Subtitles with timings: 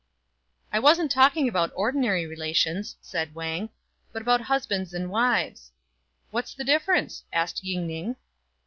[0.73, 3.69] "I wasn't talking about ordinary relations," said Wang,
[4.11, 5.71] "but about husbands and wives."
[6.31, 8.15] "What's the difference?" asked Ying ning.